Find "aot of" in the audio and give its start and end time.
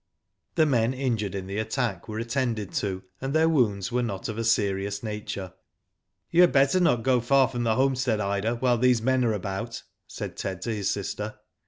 4.01-4.39